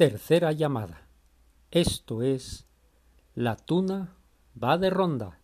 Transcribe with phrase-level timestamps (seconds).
[0.00, 1.02] Tercera llamada.
[1.70, 2.64] Esto es
[3.34, 4.16] La tuna
[4.56, 5.39] va de ronda.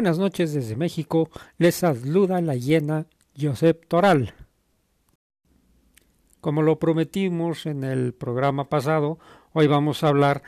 [0.00, 3.04] Buenas noches desde México, les saluda la hiena
[3.38, 4.32] Josep Toral.
[6.40, 9.18] Como lo prometimos en el programa pasado,
[9.52, 10.42] hoy vamos a hablar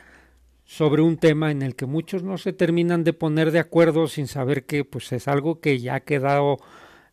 [0.65, 4.27] sobre un tema en el que muchos no se terminan de poner de acuerdo sin
[4.27, 6.57] saber que pues es algo que ya ha quedado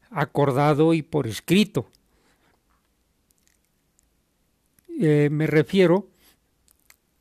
[0.10, 1.90] acordado y por escrito.
[4.98, 6.08] Eh, me refiero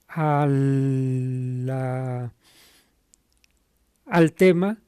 [0.07, 1.69] al,
[4.07, 4.79] al tema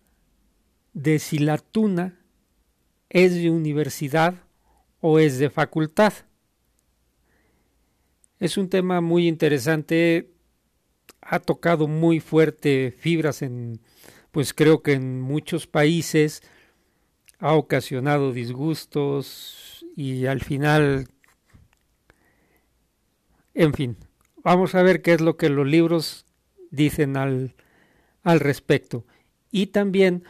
[0.92, 2.18] de si la tuna
[3.08, 4.34] es de universidad
[5.00, 6.12] o es de facultad.
[8.38, 10.30] Es un tema muy interesante,
[11.20, 13.80] ha tocado muy fuerte fibras en,
[14.30, 16.42] pues creo que en muchos países,
[17.40, 21.08] ha ocasionado disgustos y al final,
[23.54, 23.96] en fin,
[24.44, 26.26] vamos a ver qué es lo que los libros
[26.70, 27.54] dicen al,
[28.22, 29.06] al respecto.
[29.50, 30.24] Y también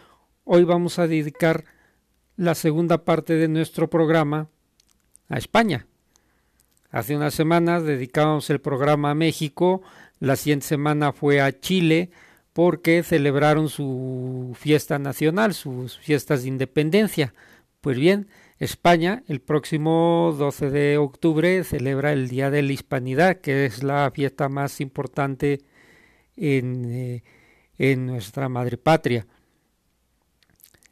[0.52, 1.64] Hoy vamos a dedicar
[2.36, 4.48] la segunda parte de nuestro programa
[5.28, 5.86] a España.
[6.90, 9.80] Hace unas semanas dedicamos el programa a México,
[10.18, 12.10] la siguiente semana fue a Chile
[12.52, 17.32] porque celebraron su fiesta nacional, sus fiestas de independencia.
[17.80, 18.26] Pues bien,
[18.58, 24.10] España el próximo 12 de octubre celebra el Día de la Hispanidad, que es la
[24.12, 25.60] fiesta más importante
[26.34, 27.22] en, eh,
[27.78, 29.28] en nuestra madre patria.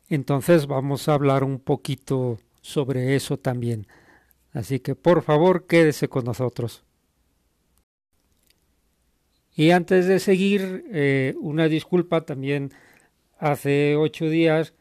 [0.08, 3.86] Entonces vamos a hablar un poquito sobre eso también.
[4.52, 6.84] Así que por favor quédese con nosotros.
[9.54, 12.72] Y antes de seguir, eh, una disculpa también.
[13.38, 14.74] Hace ocho días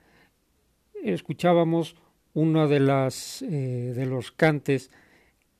[1.03, 1.95] escuchábamos
[2.33, 4.91] uno de, las, eh, de los cantes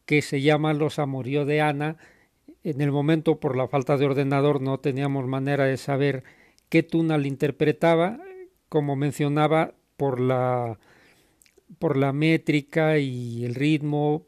[0.06, 1.98] que se llama Los Amorío de Ana.
[2.64, 6.24] En el momento, por la falta de ordenador, no teníamos manera de saber
[6.70, 8.20] qué túnel interpretaba
[8.70, 10.80] como mencionaba, por la,
[11.80, 14.26] por la métrica y el ritmo,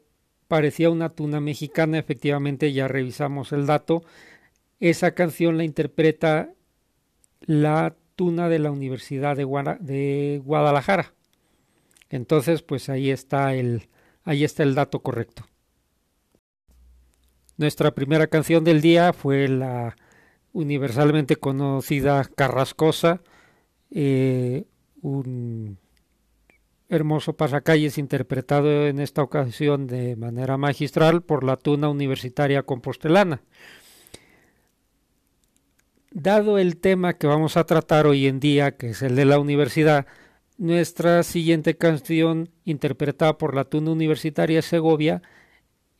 [0.48, 4.02] parecía una tuna mexicana, efectivamente ya revisamos el dato.
[4.80, 6.50] Esa canción la interpreta
[7.40, 9.46] la tuna de la Universidad de,
[9.80, 11.14] de Guadalajara.
[12.10, 13.88] Entonces, pues ahí está el,
[14.24, 15.46] ahí está el dato correcto.
[17.56, 19.96] Nuestra primera canción del día fue la
[20.52, 23.22] universalmente conocida Carrascosa,
[23.90, 24.64] eh,
[25.02, 25.78] un
[26.88, 33.42] hermoso pasacalles interpretado en esta ocasión de manera magistral por la Tuna Universitaria Compostelana.
[36.10, 39.38] Dado el tema que vamos a tratar hoy en día, que es el de la
[39.38, 40.06] universidad,
[40.58, 45.22] nuestra siguiente canción interpretada por la Tuna Universitaria Segovia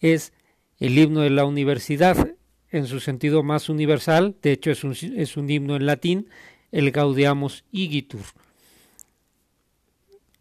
[0.00, 0.32] es
[0.78, 2.34] el himno de la universidad.
[2.72, 6.28] en su sentido más universal, de hecho es un, es un himno en latín,
[6.72, 8.20] el Gaudeamus Igitur.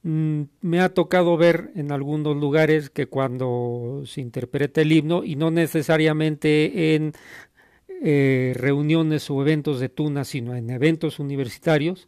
[0.03, 5.35] Mm, me ha tocado ver en algunos lugares que cuando se interpreta el himno, y
[5.35, 7.13] no necesariamente en
[8.01, 12.07] eh, reuniones o eventos de Tuna, sino en eventos universitarios,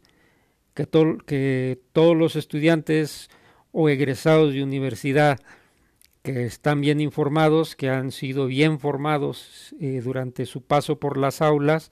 [0.74, 3.28] que, todos los estudiantes
[3.72, 5.38] o egresados de universidad
[6.22, 11.42] que están bien informados, que han sido bien formados eh, durante su paso por las
[11.42, 11.90] aulas,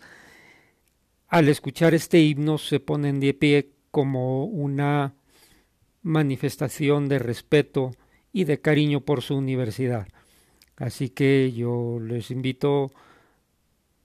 [1.30, 5.14] al escuchar este himno se ponen de pie como una
[6.02, 7.92] manifestación de respeto
[8.32, 10.08] y de cariño por su universidad.
[10.76, 12.90] Así que yo les invito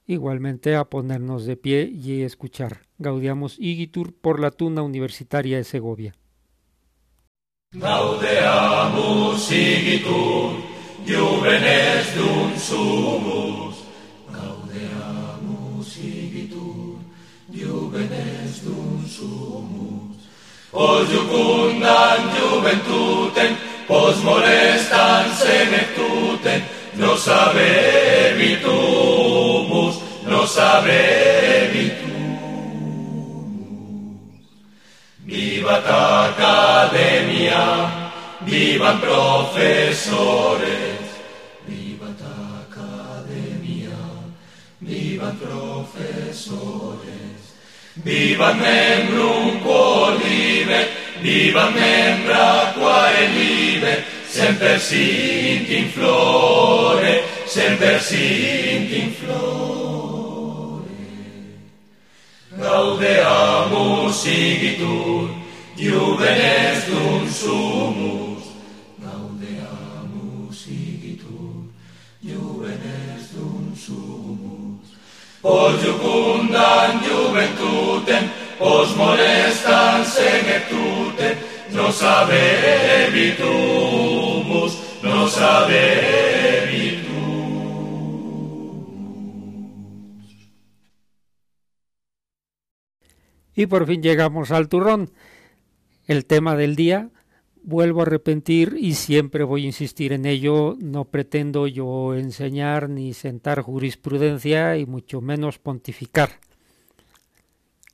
[0.05, 2.81] igualmente a ponernos de pie y escuchar.
[2.99, 6.15] Gaudiamos Igitur por la Tuna Universitaria de Segovia.
[9.51, 10.51] Igitur,
[17.55, 20.15] juvenes dum sumus.
[20.71, 23.57] Pos jucundan juventuten,
[23.87, 26.63] pos molestan senectuten,
[26.95, 29.95] nos habebitumus,
[30.27, 32.05] nos.
[35.25, 35.81] Viva
[36.29, 37.65] academia,
[38.41, 40.99] vivan profesores,
[41.67, 42.07] viva
[42.69, 43.97] academia,
[44.79, 47.24] vivan profesores,
[48.03, 50.89] Viva membrum quolive,
[51.21, 60.83] viva membra quae live, semper sint in flore, semper sint in flore.
[62.59, 65.31] Gaudeamus igitur,
[65.77, 68.43] juvenes dum sumus,
[68.99, 71.71] gaudeamus igitur,
[72.19, 74.74] juvenes dum sumus.
[75.45, 78.25] Pos jucundan juventutem,
[78.57, 81.37] pos molestan senectutem,
[81.69, 83.43] nos habebitumus,
[85.03, 87.05] nos habebitumus.
[93.53, 95.11] Y por fin llegamos al turrón
[96.07, 97.11] el tema del día.
[97.67, 100.75] Vuelvo a repetir y siempre voy a insistir en ello.
[100.79, 106.29] No pretendo yo enseñar ni sentar jurisprudencia y mucho menos pontificar.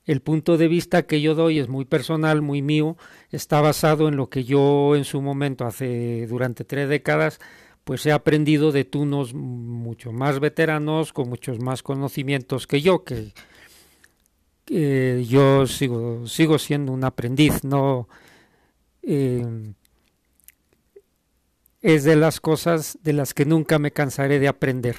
[0.06, 2.98] El punto de vista que yo doy es muy personal, muy mío,
[3.30, 7.40] está basado en lo que yo en su momento, hace durante tres décadas,
[7.86, 13.32] pues he aprendido de tunos mucho más veteranos, con muchos más conocimientos que yo, que
[15.30, 18.10] yo sigo, sigo siendo un aprendiz, no
[19.04, 19.74] eh,
[21.82, 24.96] es de las cosas de las que nunca me cansaré de aprender.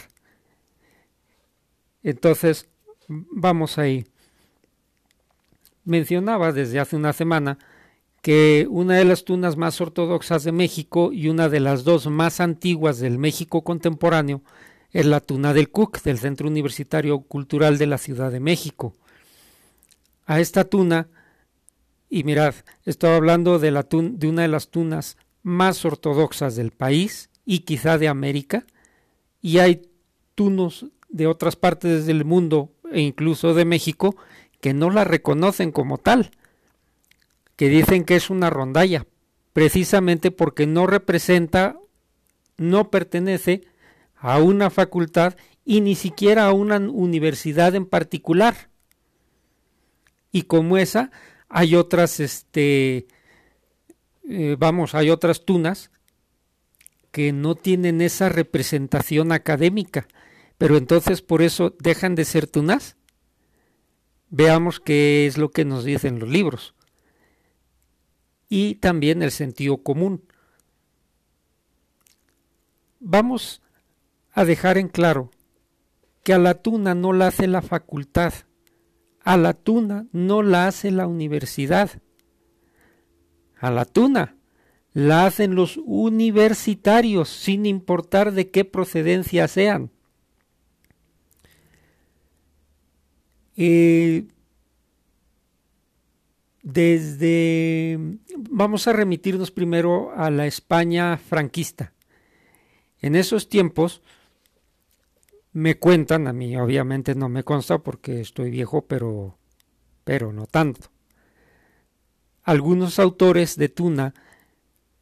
[2.02, 2.68] Entonces,
[3.08, 4.04] vamos ahí.
[5.84, 7.58] Mencionaba desde hace una semana
[8.20, 12.40] que una de las tunas más ortodoxas de México y una de las dos más
[12.40, 14.42] antiguas del México contemporáneo
[14.92, 18.94] es la tuna del Cook, del Centro Universitario Cultural de la Ciudad de México
[20.26, 21.08] a esta tuna,
[22.14, 22.54] y mirad,
[22.84, 27.96] estoy hablando de, la de una de las tunas más ortodoxas del país y quizá
[27.96, 28.66] de América,
[29.40, 29.88] y hay
[30.34, 34.14] tunos de otras partes del mundo e incluso de México
[34.60, 36.32] que no la reconocen como tal,
[37.56, 39.06] que dicen que es una rondalla,
[39.54, 41.78] precisamente porque no representa,
[42.58, 43.62] no pertenece
[44.16, 48.68] a una facultad y ni siquiera a una universidad en particular.
[50.30, 51.10] Y como esa
[51.54, 53.06] hay otras, este,
[54.26, 55.90] eh, vamos, hay otras tunas
[57.10, 60.08] que no tienen esa representación académica,
[60.56, 62.96] pero entonces por eso dejan de ser tunas.
[64.30, 66.74] Veamos qué es lo que nos dicen los libros.
[68.48, 70.24] Y también el sentido común.
[72.98, 73.60] Vamos
[74.32, 75.30] a dejar en claro
[76.24, 78.32] que a la tuna no la hace la facultad,
[79.24, 81.90] a la tuna no la hace la universidad.
[83.58, 84.36] A la tuna
[84.92, 89.90] la hacen los universitarios sin importar de qué procedencia sean.
[96.62, 97.98] desde
[98.50, 101.92] vamos a remitirnos primero a la España franquista.
[103.00, 104.02] En esos tiempos
[105.52, 109.36] me cuentan, a mí obviamente no me consta porque estoy viejo, pero,
[110.04, 110.90] pero no tanto.
[112.42, 114.14] Algunos autores de Tuna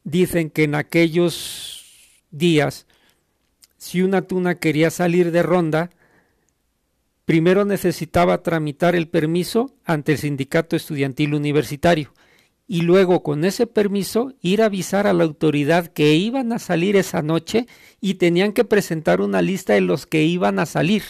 [0.05, 1.85] dicen que en aquellos
[2.31, 2.87] días,
[3.77, 5.91] si una tuna quería salir de ronda,
[7.25, 12.13] primero necesitaba tramitar el permiso ante el sindicato estudiantil universitario
[12.73, 16.95] y luego con ese permiso ir a avisar a la autoridad que iban a salir
[16.95, 17.67] esa noche
[18.01, 21.03] y tenían que presentar una lista de los que iban a salir.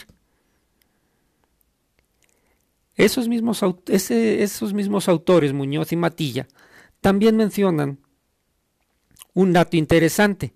[2.95, 6.47] Esos mismos, esos mismos autores, Muñoz y Matilla,
[6.99, 7.99] también mencionan
[9.35, 10.55] un dato interesante.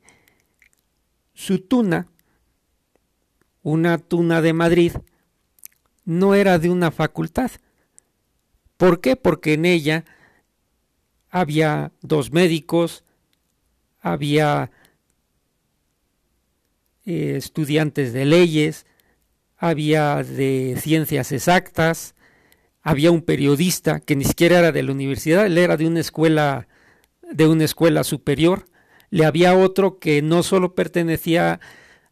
[1.36, 2.08] Su tuna,
[3.62, 4.94] una tuna de Madrid,
[6.04, 7.52] no era de una facultad.
[8.78, 9.16] ¿Por qué?
[9.16, 10.04] Porque en ella
[11.36, 13.04] había dos médicos,
[14.00, 14.72] había
[17.06, 18.86] eh, estudiantes de leyes,
[19.58, 22.15] había de ciencias exactas,
[22.84, 26.70] había un periodista que ni siquiera era de la universidad, él era de una escuela
[27.30, 28.63] de una escuela superior,
[29.10, 31.60] le había otro que no solo pertenecía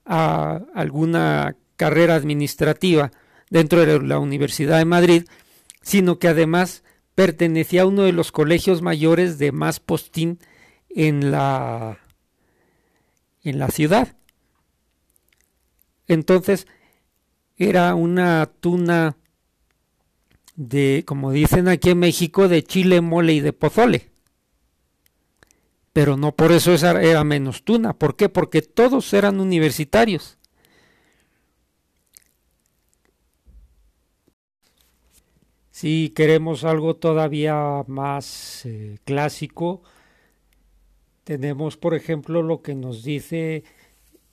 [0.06, 3.14] a alguna carrera administrativa
[3.50, 5.24] dentro de la Universidad de Madrid,
[5.82, 6.84] sino que además
[7.16, 10.40] pertenecía a uno de los colegios mayores de más postín
[10.90, 12.00] en la
[13.44, 14.16] en la ciudad.
[16.08, 16.68] Entonces
[17.58, 19.18] era una tuna
[20.56, 24.12] de, como dicen aquí en México, de chile, mole y de pozole.
[25.92, 27.94] Pero no por eso era menos tuna.
[27.94, 28.30] ¿Por qué?
[28.30, 30.38] Porque todos eran universitarios.
[35.84, 39.84] Si queremos algo todavía más eh, clásico,
[41.26, 43.66] tenemos por ejemplo lo que nos dice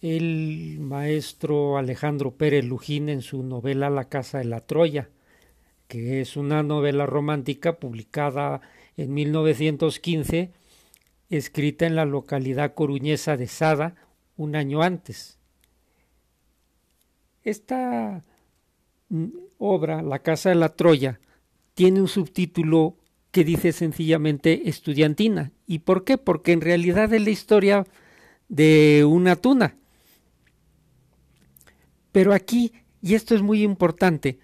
[0.00, 5.10] el maestro Alejandro Pérez Lujín en su novela La Casa de la Troya
[5.88, 8.60] que es una novela romántica publicada
[8.96, 10.52] en 1915,
[11.30, 13.96] escrita en la localidad coruñesa de Sada
[14.36, 15.40] un año antes.
[17.42, 18.22] Esta
[19.08, 21.18] mm, obra, La Casa de la Troya,
[21.80, 22.98] tiene un subtítulo
[23.30, 25.50] que dice sencillamente estudiantina.
[25.66, 26.18] ¿Y por qué?
[26.18, 27.86] Porque en realidad es la historia
[28.50, 29.78] de una tuna.
[32.12, 34.38] Pero aquí, y esto es muy importante,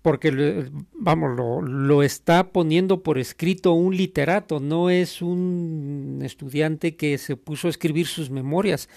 [0.00, 7.36] porque vamos, lo, está poniendo por escrito un literato, no es un estudiante que se
[7.36, 8.88] puso a escribir sus memorias.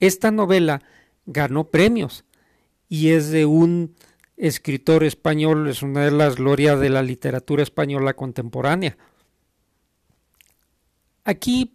[0.00, 0.80] Esta novela
[1.26, 2.24] ganó premios
[2.88, 3.94] y es de un
[4.36, 8.96] escritor español, es una de las glorias de la literatura española contemporánea.
[11.24, 11.74] Aquí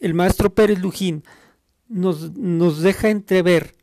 [0.00, 1.24] el maestro Pérez Lujín
[1.88, 3.74] nos, nos deja entrever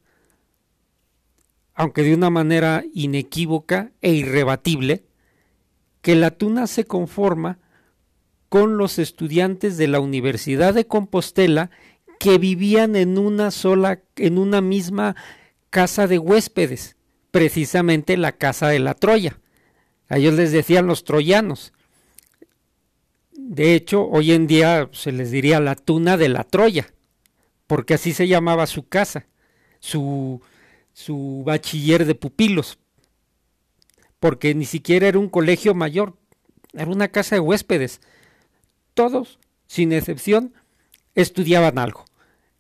[1.80, 5.06] aunque de una manera inequívoca e irrebatible,
[6.02, 7.58] que la tuna se conforma
[8.50, 11.72] con los estudiantes de la Universidad de Compostela
[12.20, 15.16] que vivían en una sola, en una misma
[15.70, 16.98] casa de huéspedes,
[17.32, 19.40] precisamente la casa de la Troya.
[20.08, 21.74] A ellos les decían los troyanos.
[23.32, 26.94] De hecho, hoy en día se les diría la tuna de la Troya,
[27.68, 29.28] porque así se llamaba su casa,
[29.80, 30.42] su,
[30.94, 32.80] su bachiller de pupilos,
[34.20, 36.16] porque ni siquiera era un colegio mayor,
[36.74, 38.02] era una casa de huéspedes.
[38.94, 40.54] Todos, sin excepción,
[41.16, 42.06] estudiaban algo.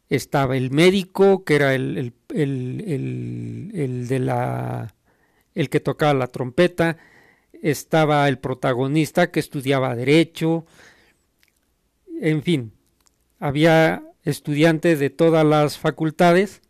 [0.10, 4.96] Estaba el médico, que era el, el, de la
[5.56, 6.98] el que tocaba la trompeta,
[7.62, 10.66] estaba el protagonista que estudiaba derecho,
[12.22, 12.72] en fin,
[13.40, 16.62] había estudiantes de todas las facultades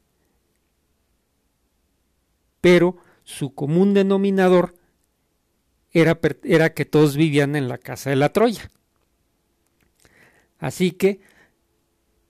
[2.62, 4.76] pero su común denominador
[5.92, 8.70] era, era, que todos vivían en la casa de la Troya.
[10.60, 11.22] Así que,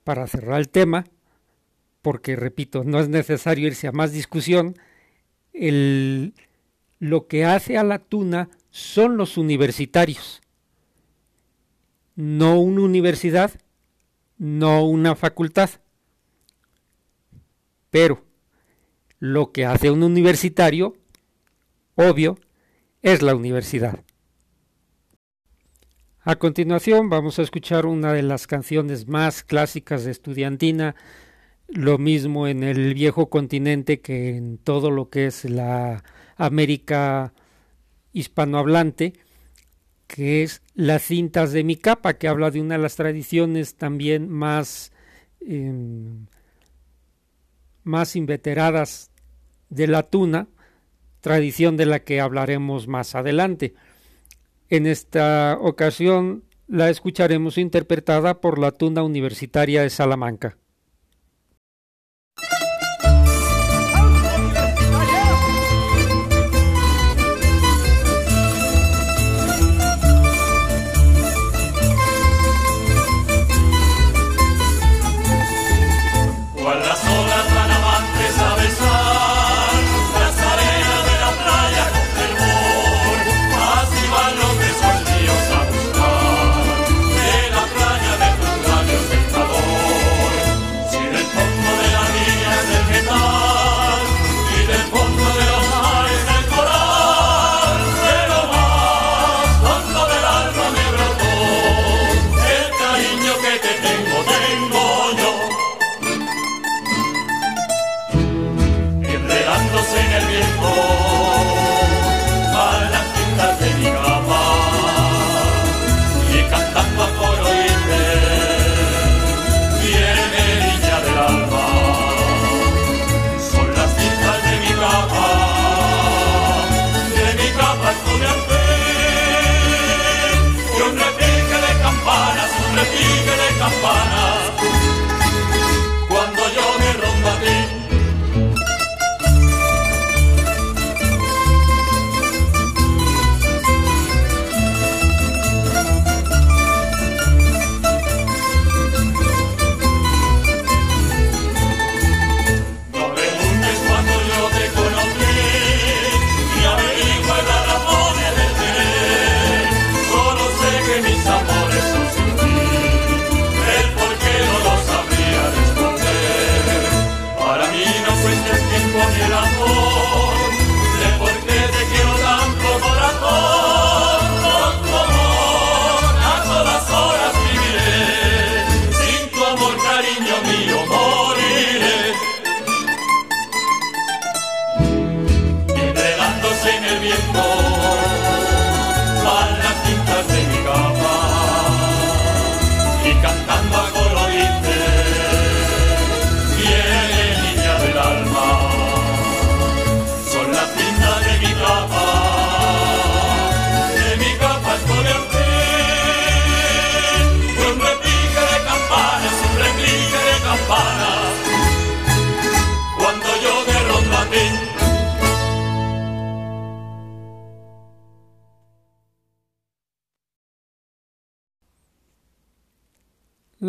[0.03, 1.05] para cerrar el tema,
[2.01, 4.75] porque repito, no es necesario irse a más discusión,
[5.53, 6.33] el,
[6.99, 10.41] lo que hace a la tuna son los universitarios,
[12.15, 13.51] no una universidad,
[14.37, 15.69] no una facultad.
[17.89, 18.23] Pero
[19.19, 20.95] lo que hace un universitario,
[21.95, 22.37] obvio,
[23.01, 24.03] es la universidad.
[26.29, 30.95] A continuación vamos a escuchar una de las canciones más clásicas de estudiantina,
[31.67, 36.03] lo mismo en el viejo continente que en todo lo que es la
[36.37, 37.33] América
[38.13, 39.13] hispanohablante,
[40.05, 44.29] que es Las cintas de mi capa, que habla de una de las tradiciones también
[44.29, 44.91] más,
[45.41, 46.27] em,
[47.83, 49.09] más inveteradas
[49.71, 50.47] de la tuna,
[51.21, 53.73] tradición de la que hablaremos más adelante.
[54.69, 60.57] En esta ocasión la escucharemos interpretada por la tuna universitaria de Salamanca.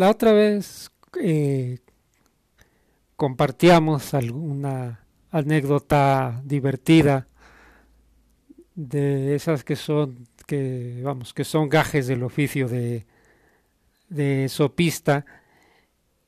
[0.01, 0.89] La otra vez
[1.21, 1.77] eh,
[3.15, 7.27] compartíamos alguna anécdota divertida
[8.73, 13.05] de esas que son que vamos que son gajes del oficio de,
[14.09, 15.23] de sopista.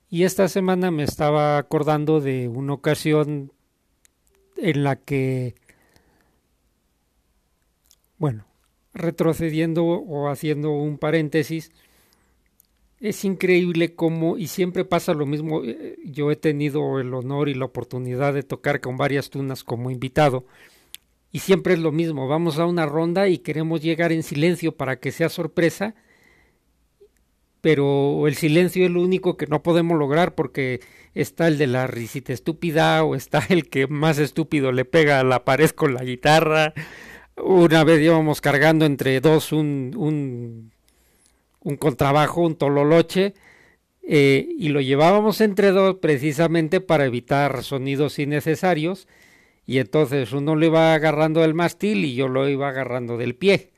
[0.08, 3.52] Y esta semana me estaba acordando de una ocasión
[4.56, 5.56] en la que
[8.20, 8.46] bueno
[8.94, 11.72] retrocediendo o haciendo un paréntesis
[13.04, 17.54] es increíble cómo, y siempre pasa lo mismo, eh, yo he tenido el honor y
[17.54, 20.46] la oportunidad de tocar con varias tunas como invitado,
[21.30, 25.02] y siempre es lo mismo, vamos a una ronda y queremos llegar en silencio para
[25.02, 25.96] que sea sorpresa,
[27.60, 30.80] pero el silencio es lo único que no podemos lograr porque
[31.14, 35.24] está el de la risita estúpida o está el que más estúpido le pega a
[35.26, 36.74] la pared con la guitarra.
[37.36, 40.74] Una vez íbamos cargando entre dos un, un
[41.64, 43.34] un contrabajo, un tololoche,
[44.04, 49.08] eh, y lo llevábamos entre dos precisamente para evitar sonidos innecesarios,
[49.66, 53.72] y entonces uno lo iba agarrando del mástil y yo lo iba agarrando del pie.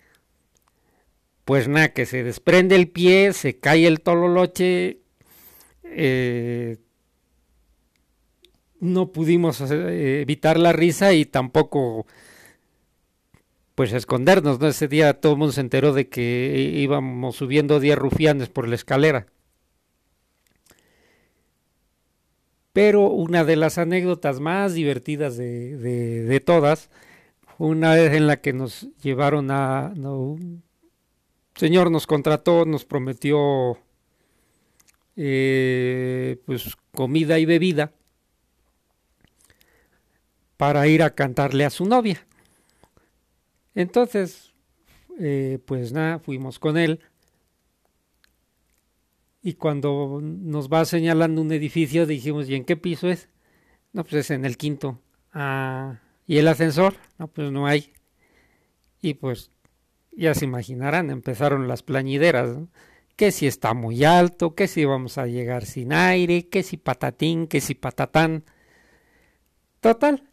[1.45, 5.01] Pues nada, que se desprende el pie, se cae el tololoche,
[5.83, 6.77] eh,
[8.79, 12.07] no pudimos eh, evitar la risa y tampoco
[13.75, 14.67] pues escondernos, ¿no?
[14.67, 18.75] Ese día todo el mundo se enteró de que íbamos subiendo 10 rufianes por la
[18.75, 19.27] escalera.
[22.71, 26.89] Pero una de las anécdotas más divertidas de, de, todas
[27.57, 29.93] fue una vez en la que nos llevaron a...
[29.95, 30.63] un
[31.55, 33.77] señor nos contrató, nos prometió
[35.15, 37.93] eh, pues comida y bebida
[40.57, 42.25] para ir a cantarle a su novia.
[43.75, 44.53] Entonces,
[45.19, 47.01] eh, pues nada, fuimos con él.
[49.41, 53.29] Y cuando nos va señalando un edificio, dijimos, ¿y en qué piso es?
[53.93, 54.99] No, pues es en el quinto.
[55.33, 56.95] Ah, ¿y el ascensor?
[57.19, 57.93] No, pues no hay.
[59.01, 59.51] Y pues,
[60.11, 62.57] ya se imaginarán, empezaron las plañideras.
[63.15, 67.47] Que si está muy alto, que si vamos a llegar sin aire, que si patatín,
[67.47, 68.43] que si patatán.
[69.79, 70.29] Total,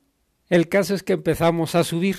[0.49, 2.17] el caso es que empezamos a subir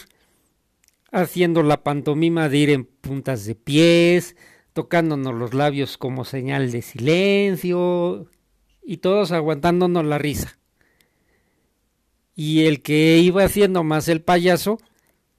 [1.14, 4.36] haciendo la pantomima de ir en puntas de pies,
[4.74, 8.28] tocándonos los labios como señal de silencio
[8.82, 10.58] y todos aguantándonos la risa.
[12.36, 14.80] Y el que iba haciendo más el payaso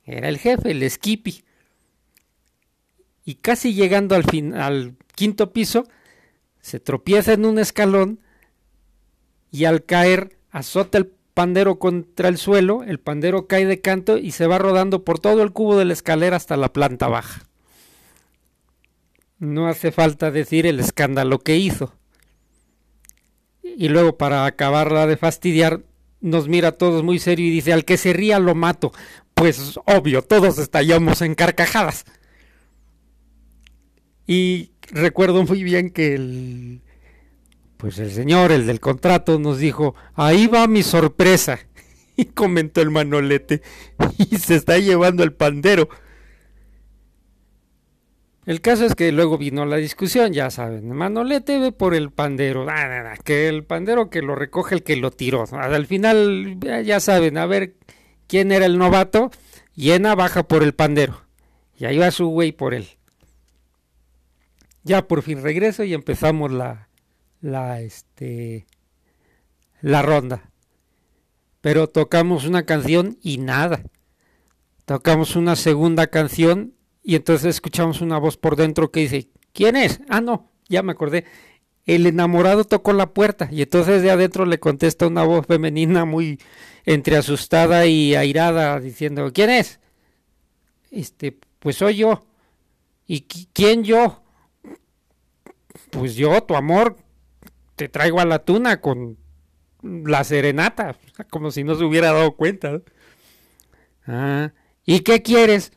[0.05, 1.43] era el jefe, el Skippy.
[3.25, 5.89] Y casi llegando al, fin, al quinto piso,
[6.61, 8.21] se tropieza en un escalón
[9.51, 14.31] y al caer azota el pandero contra el suelo, el pandero cae de canto y
[14.31, 17.42] se va rodando por todo el cubo de la escalera hasta la planta baja.
[19.38, 21.94] No hace falta decir el escándalo que hizo.
[23.62, 25.81] Y luego, para acabarla de fastidiar,
[26.20, 28.92] nos mira a todos muy serio y dice, al que se ría lo mato.
[29.35, 32.05] Pues obvio, todos estallamos en carcajadas.
[34.27, 36.84] Y recuerdo muy bien que el,
[37.77, 41.59] pues el señor, el del contrato, nos dijo, ahí va mi sorpresa.
[42.17, 43.61] Y comentó el manolete,
[44.19, 45.89] y se está llevando el pandero.
[48.47, 52.67] El caso es que luego vino la discusión, ya saben, Manolete ve por el pandero,
[52.69, 55.45] ah, que el pandero que lo recoge el que lo tiró.
[55.53, 57.75] Al final, ya saben, a ver
[58.27, 59.31] quién era el novato,
[59.75, 61.23] llena baja por el pandero.
[61.77, 62.87] Y ahí va su güey por él.
[64.83, 66.89] Ya por fin regreso y empezamos la,
[67.44, 68.66] la, este,
[69.83, 70.50] la ronda.
[71.61, 73.83] Pero tocamos una canción y nada.
[74.87, 80.00] Tocamos una segunda canción y entonces escuchamos una voz por dentro que dice, ¿quién es?
[80.09, 81.26] Ah, no, ya me acordé.
[81.87, 86.40] El enamorado tocó la puerta y entonces de adentro le contesta una voz femenina muy
[86.87, 89.80] entre asustada y airada diciendo, ¿quién es?
[90.90, 92.24] Este, pues soy yo.
[93.07, 94.22] ¿Y quién yo?
[95.90, 96.96] Pues yo, tu amor,
[97.77, 99.19] te traigo a la tuna con
[99.83, 100.97] la serenata,
[101.31, 102.81] como si no se hubiera dado cuenta.
[104.07, 104.53] Ah,
[104.85, 105.73] ¿y qué quieres?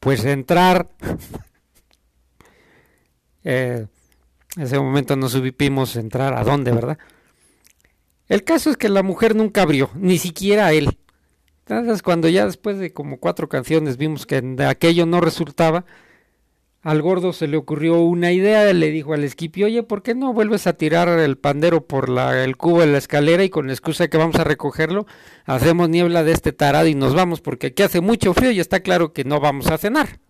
[0.00, 0.88] pues entrar.
[3.44, 3.86] eh,
[4.56, 6.98] en ese momento no supimos entrar a dónde, ¿verdad?
[8.26, 10.98] El caso es que la mujer nunca abrió, ni siquiera él.
[11.66, 15.84] Entonces, cuando ya después de como cuatro canciones vimos que de aquello no resultaba,
[16.82, 20.32] al gordo se le ocurrió una idea, le dijo al esquipi, oye, ¿por qué no
[20.32, 23.74] vuelves a tirar el pandero por la, el cubo de la escalera y con la
[23.74, 25.06] excusa que vamos a recogerlo,
[25.44, 28.80] hacemos niebla de este tarado y nos vamos porque aquí hace mucho frío y está
[28.80, 30.20] claro que no vamos a cenar?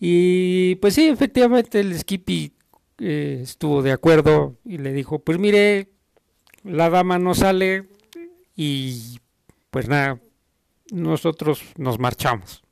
[0.00, 2.52] Y pues sí, efectivamente el esquipi
[2.98, 5.90] eh, estuvo de acuerdo y le dijo, pues mire,
[6.64, 7.88] la dama no sale
[8.56, 9.20] y
[9.70, 10.18] pues nada,
[10.90, 12.63] nosotros nos marchamos.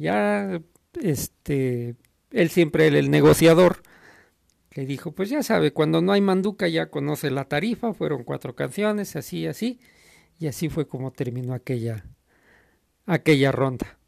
[0.00, 0.60] Ya
[1.00, 1.94] este
[2.32, 3.82] él siempre el, negociador
[4.74, 8.56] le dijo pues ya sabe cuando no hay manduca ya conoce la tarifa fueron cuatro
[8.56, 9.78] canciones así así
[10.40, 12.04] y así fue como terminó aquella
[13.06, 13.98] aquella ronda.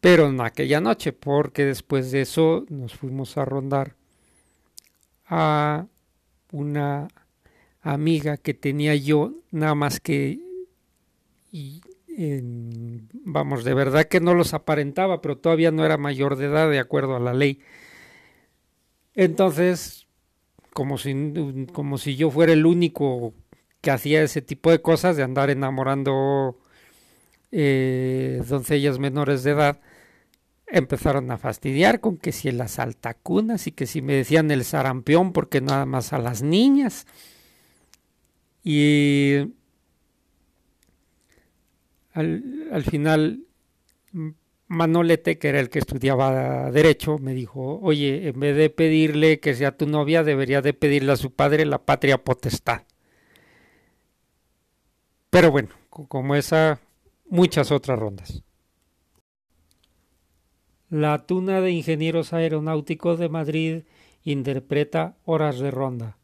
[0.00, 3.96] Pero no aquella noche porque después de eso nos fuimos a rondar
[5.26, 5.86] a
[6.52, 7.08] una
[7.82, 10.40] amiga que tenía yo nada más que
[12.16, 16.78] vamos, de verdad que no los aparentaba, pero todavía no era mayor de edad de
[16.78, 17.60] acuerdo a la ley.
[19.14, 20.06] Entonces,
[20.72, 23.34] como si, como si yo fuera el único
[23.80, 26.58] que hacía ese tipo de cosas, de andar enamorando
[27.52, 29.80] eh, doncellas menores de edad,
[30.66, 35.32] empezaron a fastidiar con que si las altacunas y que si me decían el sarampión
[35.32, 37.06] porque nada más a las niñas.
[38.64, 39.52] Y
[42.16, 43.44] al, final
[44.68, 49.54] Manolete, que era el que estudiaba derecho, me dijo, oye, en vez de pedirle que
[49.54, 52.82] sea tu novia, debería de pedirle a su padre la patria potestad.
[55.28, 56.80] Pero bueno, como esa,
[57.28, 58.42] muchas otras rondas.
[60.88, 63.82] La Tuna de Ingenieros Aeronáuticos de Madrid
[64.22, 66.16] interpreta Horas de Ronda.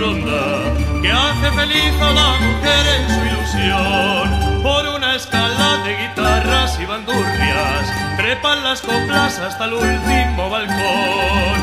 [0.00, 4.62] Que hace feliz a la mujer en su ilusión.
[4.62, 11.58] Por una escala de guitarras y bandurrias, trepan las coplas hasta el último balcón.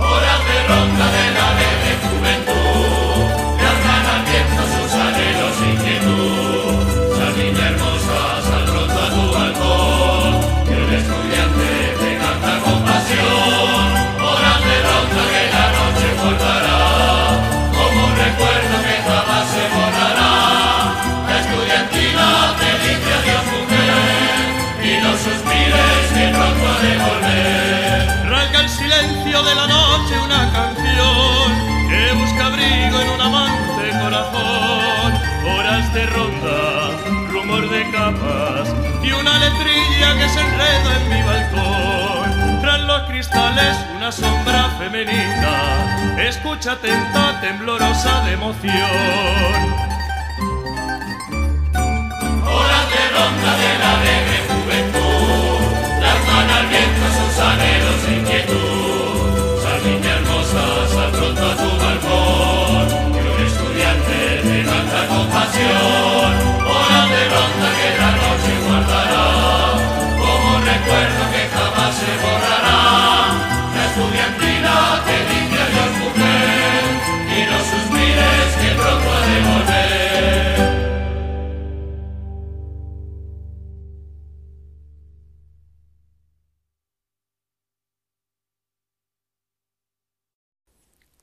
[0.00, 2.43] Horas de ronda de la alegre juventud,
[29.42, 35.12] de la noche una canción que busca abrigo en un amante corazón.
[35.44, 42.60] Horas de ronda, rumor de capas y una letrilla que se enreda en mi balcón.
[42.60, 48.72] Tras los cristales una sombra femenina, escucha atenta, temblorosa de emoción.
[52.46, 54.23] Horas de ronda de la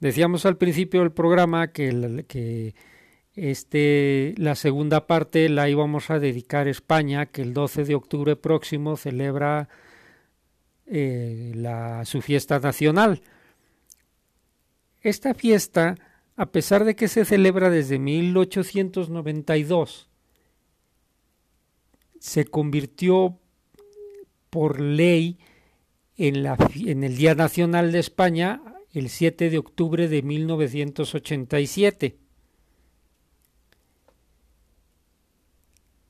[0.01, 2.73] Decíamos al principio del programa que,
[3.35, 8.35] este, la segunda parte la íbamos a dedicar a España, que el 12 de octubre
[8.35, 9.69] próximo celebra
[10.87, 11.53] eh,
[12.05, 13.21] su fiesta nacional.
[15.01, 15.99] Esta fiesta,
[16.35, 20.09] a pesar de que se celebra desde 1892,
[22.17, 23.37] se convirtió
[24.49, 25.37] por ley
[26.17, 32.17] en el Día Nacional de España el 7 de octubre de 1987.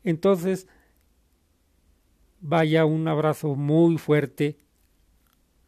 [0.03, 0.67] Entonces,
[2.39, 4.57] vaya un abrazo muy fuerte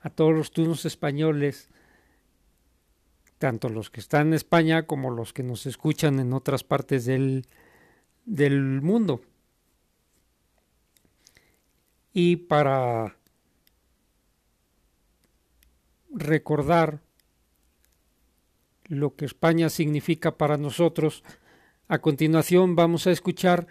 [0.02, 1.70] a todos los turnos españoles,
[3.38, 7.46] tanto los que están en España como los que nos escuchan en otras partes del,
[8.26, 9.22] del mundo.
[12.12, 13.18] Y para
[16.14, 17.02] recordar
[18.86, 21.24] lo que España significa para nosotros,
[21.88, 23.68] a continuación vamos a escuchar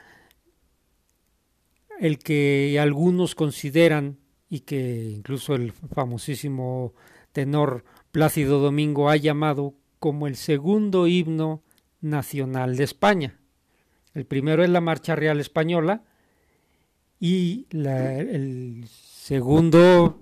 [1.98, 6.94] el que algunos consideran y que incluso el famosísimo
[7.32, 11.62] tenor Plácido Domingo ha llamado como el segundo himno
[12.00, 13.38] nacional de España.
[14.14, 16.02] El primero es la Marcha Real Española
[17.18, 20.21] y el segundo,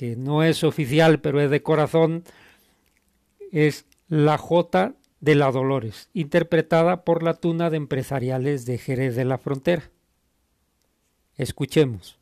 [0.00, 2.24] que no es oficial pero es de corazón,
[3.52, 9.26] es la Jota de la Dolores, interpretada por la Tuna de Empresariales de Jerez de
[9.26, 9.90] la Frontera.
[11.36, 12.19] Escuchemos.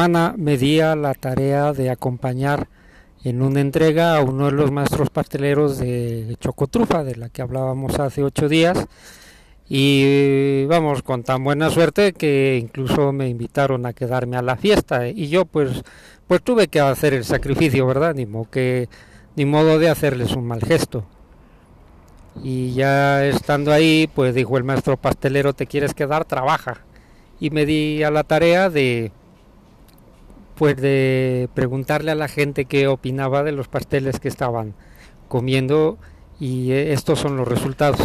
[0.00, 2.68] Semana me di a la tarea de acompañar
[3.22, 7.98] en una entrega a uno de los maestros pasteleros de Chocotrufa, de la que hablábamos
[8.00, 8.86] hace ocho días.
[9.68, 15.06] Y vamos, con tan buena suerte que incluso me invitaron a quedarme a la fiesta.
[15.06, 15.82] Y yo pues,
[16.26, 18.14] pues tuve que hacer el sacrificio, ¿verdad?
[18.14, 18.48] Ni modo,
[19.36, 21.04] ni modo de hacerles un mal gesto.
[22.42, 26.24] Y ya estando ahí, pues dijo el maestro pastelero, ¿te quieres quedar?
[26.24, 26.86] Trabaja.
[27.38, 29.12] Y me di a la tarea de
[30.60, 34.74] pues de preguntarle a la gente qué opinaba de los pasteles que estaban
[35.26, 35.96] comiendo
[36.38, 37.98] y eh, estos son los resultados.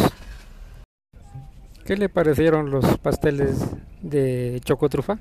[1.84, 3.58] ¿Qué le parecieron los pasteles
[4.00, 5.18] de chocotrufa?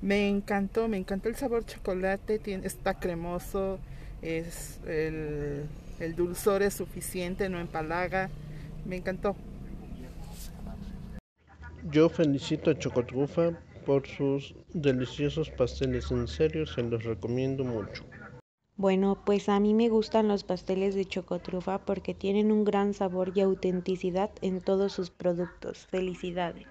[0.00, 3.78] Me encantó, me encantó el sabor chocolate, tiene, está cremoso,
[4.20, 5.66] es el,
[6.00, 8.30] el dulzor es suficiente, no empalaga,
[8.84, 9.36] me encantó.
[11.88, 13.52] Yo felicito a Chocotrufa
[13.84, 16.10] por sus deliciosos pasteles.
[16.10, 18.04] En serio, se los recomiendo mucho.
[18.76, 23.32] Bueno, pues a mí me gustan los pasteles de chocotrufa porque tienen un gran sabor
[23.34, 25.86] y autenticidad en todos sus productos.
[25.86, 26.66] Felicidades.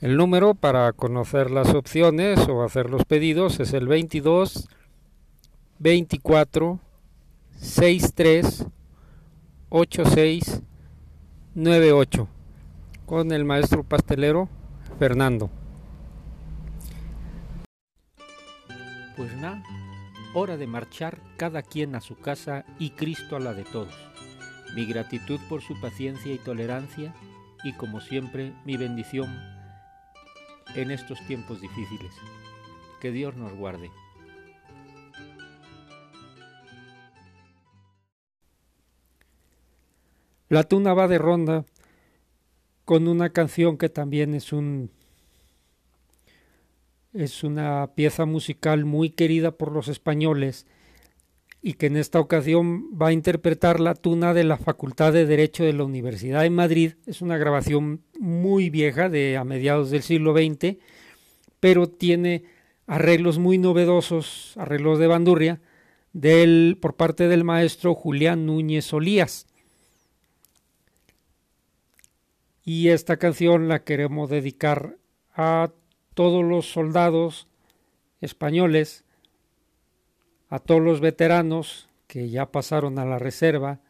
[0.00, 4.68] El número para conocer las opciones o hacer los pedidos es el 22
[5.78, 6.78] 24
[7.56, 8.66] 63
[9.70, 10.62] 86
[11.54, 12.28] 98
[13.06, 14.48] con el maestro pastelero
[14.94, 15.50] Fernando.
[19.16, 19.62] Pues nada,
[20.34, 23.94] hora de marchar cada quien a su casa y Cristo a la de todos.
[24.74, 27.14] Mi gratitud por su paciencia y tolerancia
[27.62, 29.28] y como siempre mi bendición
[30.74, 32.12] en estos tiempos difíciles.
[33.00, 33.90] Que Dios nos guarde.
[40.48, 41.64] La tuna va de ronda
[42.84, 44.90] con una canción que también es un
[47.12, 50.66] es una pieza musical muy querida por los españoles
[51.62, 55.64] y que en esta ocasión va a interpretar la tuna de la Facultad de Derecho
[55.64, 56.94] de la Universidad de Madrid.
[57.06, 60.76] Es una grabación muy vieja de a mediados del siglo XX,
[61.60, 62.44] pero tiene
[62.86, 65.60] arreglos muy novedosos, arreglos de bandurria,
[66.12, 69.46] del, por parte del maestro Julián Núñez Olías.
[72.64, 74.96] Y esta canción la queremos dedicar
[75.34, 75.70] a
[76.14, 77.46] todos los soldados
[78.20, 79.04] españoles,
[80.48, 83.80] a todos los veteranos que ya pasaron a la reserva,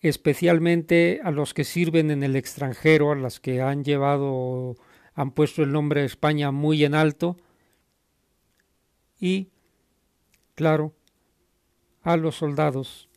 [0.00, 4.76] especialmente a los que sirven en el extranjero, a los que han llevado,
[5.14, 7.36] han puesto el nombre de España muy en alto,
[9.18, 9.50] y,
[10.54, 10.94] claro,
[12.02, 13.10] a los soldados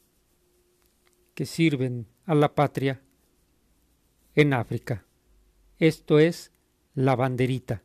[1.36, 3.02] que sirven a la patria
[4.36, 5.06] en África.
[5.80, 6.52] Esto es
[6.94, 7.84] la banderita.